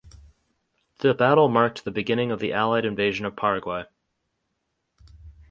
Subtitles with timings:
[1.01, 3.83] The battle marked the beginning of the Allied invasion of Paraguay.